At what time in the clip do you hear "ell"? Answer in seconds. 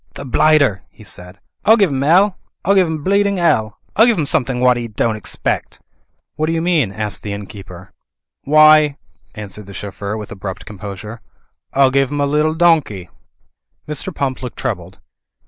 2.03-2.35, 3.37-3.77